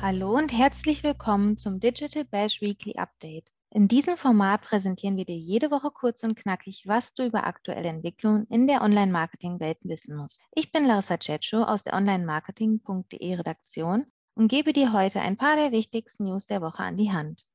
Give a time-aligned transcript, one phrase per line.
[0.00, 3.52] Hallo und herzlich willkommen zum Digital Bash Weekly Update.
[3.70, 7.88] In diesem Format präsentieren wir dir jede Woche kurz und knackig, was du über aktuelle
[7.88, 10.40] Entwicklungen in der Online-Marketing-Welt wissen musst.
[10.56, 15.70] Ich bin Larissa Cetscho aus der Online-Marketing.de Redaktion und gebe dir heute ein paar der
[15.70, 17.46] wichtigsten News der Woche an die Hand.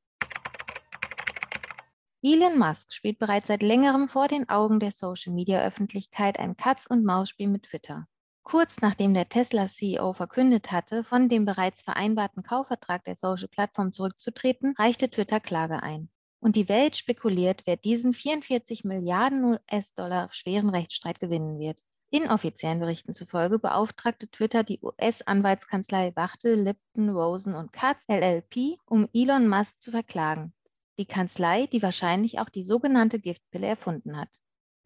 [2.30, 8.06] Elon Musk spielt bereits seit längerem vor den Augen der Social-Media-Öffentlichkeit ein Katz-und-Maus-Spiel mit Twitter.
[8.44, 15.10] Kurz nachdem der Tesla-CEO verkündet hatte, von dem bereits vereinbarten Kaufvertrag der Social-Plattform zurückzutreten, reichte
[15.10, 16.10] Twitter Klage ein.
[16.42, 21.80] Und die Welt spekuliert, wer diesen 44 Milliarden US-Dollar schweren Rechtsstreit gewinnen wird.
[22.10, 29.48] Inoffiziellen Berichten zufolge beauftragte Twitter die US-Anwaltskanzlei Wachte, Lipton, Rosen und Katz LLP, um Elon
[29.48, 30.54] Musk zu verklagen.
[31.00, 34.30] Die Kanzlei, die wahrscheinlich auch die sogenannte Giftpille erfunden hat.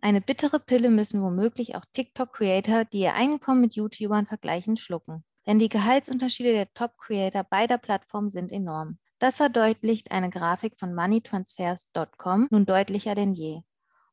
[0.02, 5.24] Eine bittere Pille müssen womöglich auch TikTok-Creator, die ihr Einkommen mit YouTubern vergleichen, schlucken.
[5.46, 8.98] Denn die Gehaltsunterschiede der Top-Creator beider Plattformen sind enorm.
[9.20, 13.62] Das verdeutlicht eine Grafik von moneytransfers.com nun deutlicher denn je.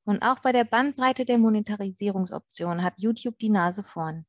[0.04, 4.26] Und auch bei der Bandbreite der Monetarisierungsoptionen hat YouTube die Nase vorn.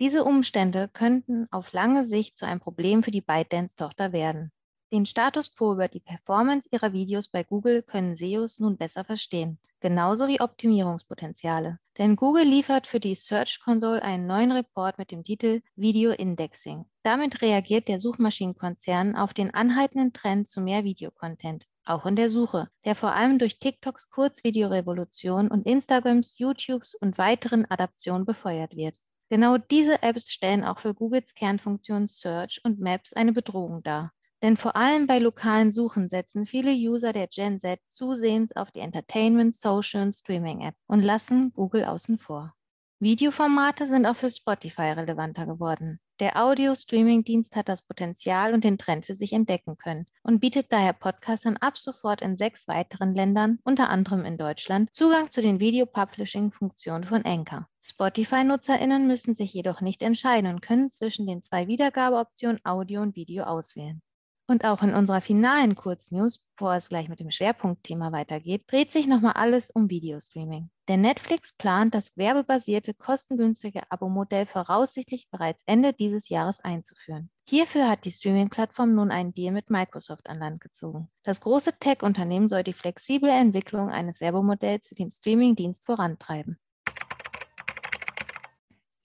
[0.00, 4.52] Diese Umstände könnten auf lange Sicht zu einem Problem für die ByteDance-Tochter werden.
[4.90, 9.58] Den Status quo über die Performance ihrer Videos bei Google können SEOs nun besser verstehen,
[9.80, 11.78] genauso wie Optimierungspotenziale.
[11.98, 16.86] Denn Google liefert für die Search Console einen neuen Report mit dem Titel Video Indexing.
[17.02, 22.70] Damit reagiert der Suchmaschinenkonzern auf den anhaltenden Trend zu mehr Videocontent, auch in der Suche,
[22.86, 28.96] der vor allem durch TikToks Kurzvideorevolution und Instagrams, YouTubes und weiteren Adaptionen befeuert wird.
[29.28, 34.14] Genau diese Apps stellen auch für Googles Kernfunktionen Search und Maps eine Bedrohung dar.
[34.42, 38.80] Denn vor allem bei lokalen Suchen setzen viele User der Gen Z zusehends auf die
[38.80, 42.54] Entertainment, Social und Streaming-App und lassen Google außen vor.
[43.00, 46.00] Videoformate sind auch für Spotify relevanter geworden.
[46.18, 50.92] Der Audio-Streaming-Dienst hat das Potenzial und den Trend für sich entdecken können und bietet daher
[50.92, 57.04] Podcastern ab sofort in sechs weiteren Ländern, unter anderem in Deutschland, Zugang zu den Video-Publishing-Funktionen
[57.04, 57.68] von Anchor.
[57.80, 63.44] Spotify-NutzerInnen müssen sich jedoch nicht entscheiden und können zwischen den zwei Wiedergabeoptionen Audio und Video
[63.44, 64.02] auswählen.
[64.50, 69.06] Und auch in unserer finalen Kurznews, bevor es gleich mit dem Schwerpunktthema weitergeht, dreht sich
[69.06, 70.70] nochmal alles um Videostreaming.
[70.88, 77.28] Denn Netflix plant, das werbebasierte, kostengünstige Abo-Modell voraussichtlich bereits Ende dieses Jahres einzuführen.
[77.46, 81.10] Hierfür hat die Streaming-Plattform nun einen Deal mit Microsoft an Land gezogen.
[81.24, 86.58] Das große Tech-Unternehmen soll die flexible Entwicklung eines Werbemodells für den Streaming-Dienst vorantreiben.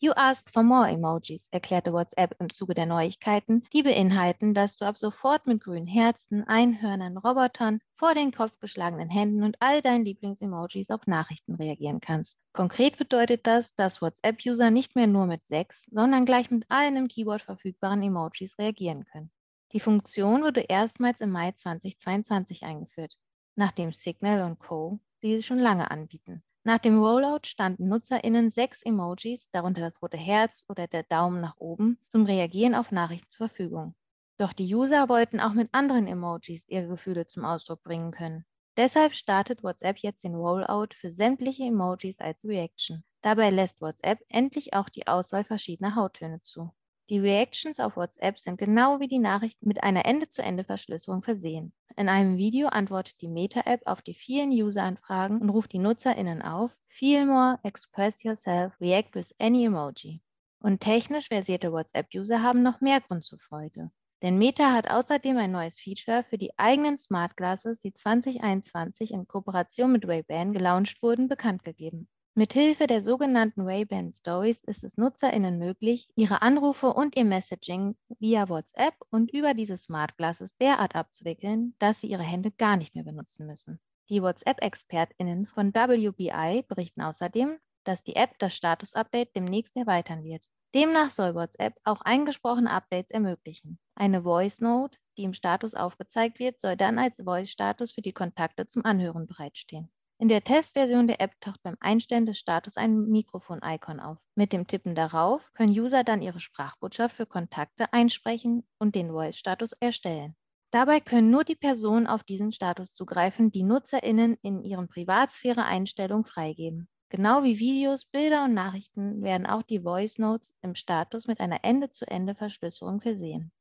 [0.04, 4.84] You ask for more Emojis, erklärte WhatsApp im Zuge der Neuigkeiten, die beinhalten, dass du
[4.84, 10.04] ab sofort mit grünen Herzen, Einhörnern, Robotern, vor den Kopf geschlagenen Händen und all deinen
[10.04, 12.38] Lieblings-Emojis auf Nachrichten reagieren kannst.
[12.52, 17.08] Konkret bedeutet das, dass WhatsApp-User nicht mehr nur mit sechs, sondern gleich mit allen im
[17.08, 19.32] Keyboard verfügbaren Emojis reagieren können.
[19.72, 23.16] Die Funktion wurde erstmals im Mai 2022 eingeführt,
[23.56, 25.00] nachdem Signal und Co.
[25.22, 26.44] sie schon lange anbieten.
[26.66, 31.58] Nach dem Rollout standen NutzerInnen sechs Emojis, darunter das rote Herz oder der Daumen nach
[31.58, 33.96] oben, zum Reagieren auf Nachrichten zur Verfügung.
[34.38, 38.46] Doch die User wollten auch mit anderen Emojis ihre Gefühle zum Ausdruck bringen können.
[38.78, 43.04] Deshalb startet WhatsApp jetzt den Rollout für sämtliche Emojis als Reaction.
[43.22, 46.72] Dabei lässt WhatsApp endlich auch die Auswahl verschiedener Hauttöne zu.
[47.10, 51.74] Die Reactions auf WhatsApp sind genau wie die Nachrichten mit einer Ende-zu-Ende-Verschlüsselung versehen.
[51.96, 56.76] In einem Video antwortet die Meta-App auf die vielen User-Anfragen und ruft die NutzerInnen auf,
[56.88, 60.20] Feel more, express yourself, react with any emoji.
[60.60, 63.92] Und technisch versierte WhatsApp-User haben noch mehr Grund zur Freude.
[64.24, 69.28] Denn Meta hat außerdem ein neues Feature für die eigenen Smart Glasses, die 2021 in
[69.28, 72.08] Kooperation mit Ray-Ban gelauncht wurden, bekannt gegeben.
[72.36, 78.50] Mithilfe der sogenannten Ray-Ban Stories ist es NutzerInnen möglich, ihre Anrufe und ihr Messaging via
[78.50, 83.04] WhatsApp und über diese Smart Glasses derart abzuwickeln, dass sie ihre Hände gar nicht mehr
[83.04, 83.80] benutzen müssen.
[84.10, 90.44] Die WhatsApp-ExpertInnen von WBI berichten außerdem, dass die App das Status-Update demnächst erweitern wird.
[90.74, 93.78] Demnach soll WhatsApp auch eingesprochene Updates ermöglichen.
[93.94, 98.66] Eine Voice Note, die im Status aufgezeigt wird, soll dann als Voice-Status für die Kontakte
[98.66, 99.92] zum Anhören bereitstehen.
[100.20, 104.20] In der Testversion der App taucht beim Einstellen des Status ein Mikrofon-Icon auf.
[104.36, 109.74] Mit dem Tippen darauf können User dann ihre Sprachbotschaft für Kontakte einsprechen und den Voice-Status
[109.74, 110.36] erstellen.
[110.72, 116.88] Dabei können nur die Personen auf diesen Status zugreifen, die NutzerInnen in ihren Privatsphäre-Einstellungen freigeben.
[117.10, 121.64] Genau wie Videos, Bilder und Nachrichten werden auch die Voice Notes im Status mit einer
[121.64, 123.52] Ende-zu-Ende-Verschlüsselung versehen.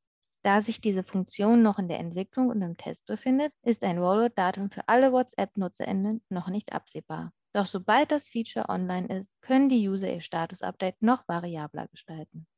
[0.44, 4.70] Da sich diese Funktion noch in der Entwicklung und im Test befindet, ist ein Rollout-Datum
[4.70, 7.32] für alle WhatsApp-NutzerInnen noch nicht absehbar.
[7.52, 12.48] Doch sobald das Feature online ist, können die User ihr Status-Update noch variabler gestalten.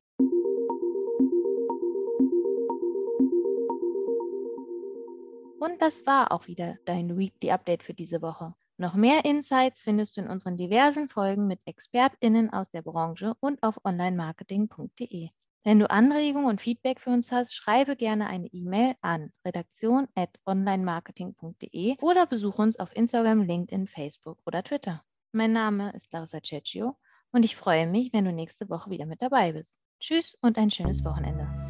[5.60, 8.54] Und das war auch wieder dein Weekly Update für diese Woche.
[8.78, 13.62] Noch mehr Insights findest du in unseren diversen Folgen mit ExpertInnen aus der Branche und
[13.62, 15.30] auf onlinemarketing.de.
[15.64, 22.26] Wenn du Anregungen und Feedback für uns hast, schreibe gerne eine E-Mail an redaktion.onlinemarketing.de oder
[22.26, 25.02] besuche uns auf Instagram, LinkedIn, Facebook oder Twitter.
[25.32, 26.98] Mein Name ist Larissa Cecchio
[27.32, 29.74] und ich freue mich, wenn du nächste Woche wieder mit dabei bist.
[30.00, 31.63] Tschüss und ein schönes Wochenende.